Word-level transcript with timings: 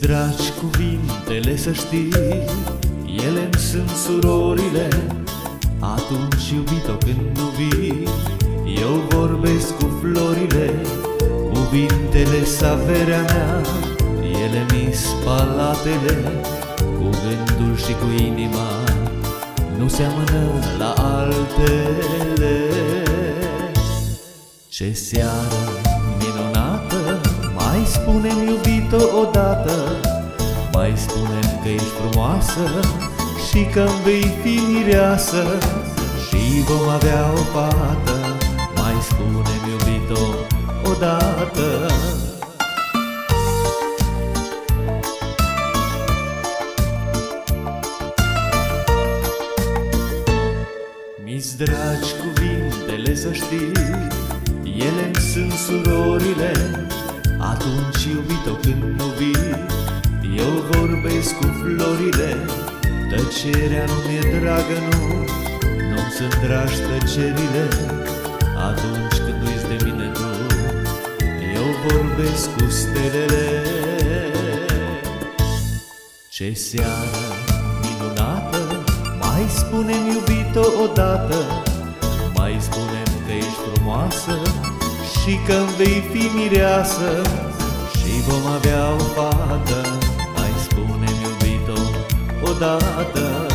dragi 0.00 0.52
cuvintele 0.60 1.56
să 1.56 1.72
știi 1.72 2.12
ele 3.26 3.48
sunt 3.58 3.88
surorile. 3.88 4.88
Atunci 5.78 6.50
iubito 6.54 6.92
când 6.98 7.38
nu 7.38 7.44
vii 7.56 8.08
Eu 8.80 9.02
vorbesc 9.08 9.76
cu 9.76 9.98
florile. 10.00 10.74
Cuvintele 11.52 12.44
saverea 12.44 13.22
mea 13.22 13.60
Ele 14.22 14.66
mi 14.70 14.92
spalatele 14.92 16.42
Cu 16.76 17.08
gândul 17.08 17.76
și 17.76 17.92
cu 17.92 18.22
inima 18.24 18.68
Nu 19.78 19.88
seamănă 19.88 20.52
la 20.78 20.92
altele. 20.92 22.68
Ce 24.68 24.92
seară 24.92 25.50
minunată 25.60 25.80
Mai 25.80 25.89
spune-mi 27.90 28.46
iubito 28.46 29.00
odată. 29.20 29.76
Mai 30.72 30.92
spune 30.96 31.40
că 31.62 31.68
ești 31.68 31.86
frumoasă 32.00 32.60
Și 33.48 33.64
că-mi 33.64 34.00
vei 34.04 34.32
fi 34.42 34.60
mireasă 34.72 35.44
Și 36.26 36.62
vom 36.68 36.88
avea 36.88 37.30
o 37.32 37.42
fată. 37.52 38.16
Mai 38.74 38.94
spune-mi 39.02 39.70
iubito 39.70 40.20
odată. 40.90 41.86
Mi-s 51.24 51.54
dragi 51.56 52.10
cuvintele 52.22 53.14
să 53.14 53.32
știi 53.32 53.72
Ele 54.62 55.10
sunt 55.32 55.52
surorile 55.52 56.52
Atunci 57.40 58.04
iubito 58.04 58.52
când 58.62 58.82
nu 59.00 59.04
vii 59.18 59.50
Eu 60.36 60.52
vorbesc 60.70 61.34
cu 61.36 61.46
florile. 61.60 62.36
Tăcerea 63.10 63.84
nu 63.84 63.98
mi-e 64.06 64.38
dragă, 64.38 64.78
nu 64.90 65.06
Nu-mi 65.90 66.12
sunt 66.16 66.36
dragi 66.46 66.78
tăcerile. 66.88 67.68
Atunci 68.68 69.16
când 69.24 69.42
uiți 69.46 69.66
de 69.68 69.84
mine 69.84 70.10
tu 70.12 70.28
Eu 71.54 71.66
vorbesc 71.86 72.50
cu 72.56 72.64
stelele. 72.68 73.62
Ce 76.28 76.52
seară 76.52 77.24
minunată 77.82 78.84
Mai 79.18 79.46
spune-mi 79.48 80.08
iubito 80.12 80.64
odată. 80.82 81.36
Mai 82.34 82.56
spune 82.60 83.02
că 83.26 83.32
ești 83.32 83.58
frumoasă 83.72 84.38
Și 85.20 85.38
că-mi 85.46 85.74
vei 85.76 86.02
fi 86.12 86.30
mireasă. 86.34 87.22
Și 87.96 88.20
vom 88.28 88.52
avea 88.52 88.92
o 88.92 88.98
fată 88.98 89.98
Mai 90.34 90.52
spune-mi 90.62 91.22
iubito 91.22 91.80
odată 92.42 93.49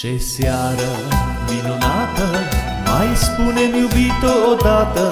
Ce 0.00 0.18
seară 0.18 0.90
minunată 1.48 2.26
Mai 2.84 3.10
spune-mi 3.16 3.78
iubito 3.78 4.32
odată. 4.52 5.06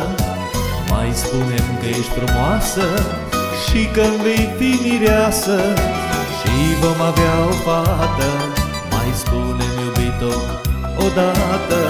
Mai 0.91 1.10
spune-mi 1.15 1.78
că 1.81 1.87
ești 1.87 2.12
frumoasă 2.16 2.87
Și 3.65 3.81
că-mi 3.94 4.22
vei 4.22 4.47
fi 4.59 4.70
mireasă. 4.87 5.59
Și 6.38 6.54
vom 6.82 7.00
avea 7.10 7.34
o 7.50 7.53
fată 7.65 8.31
Mai 8.91 9.10
spune-mi 9.22 9.82
iubito 9.87 10.34
odată. 11.06 11.81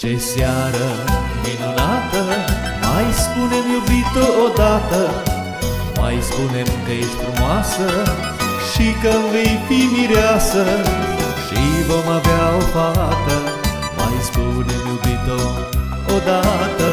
Ce 0.00 0.18
seară 0.18 0.88
minunată 1.44 2.22
Mai 2.86 3.08
spune-mi 3.24 3.72
iubito 3.76 4.26
odată. 4.46 5.02
Mai 6.00 6.18
spune-mi 6.28 6.78
că 6.86 6.92
ești 6.92 7.16
frumoasă 7.22 7.88
Și 8.70 8.86
că-mi 9.02 9.30
vei 9.32 9.54
fi 9.66 9.80
mireasă 9.96 10.64
și 11.46 11.62
vom 11.88 12.08
avea 12.18 12.56
o 12.56 12.60
fată 12.60 13.36
Mai 13.96 14.16
spune-mi 14.22 14.88
iubito 14.88 15.40
odată 16.14 16.85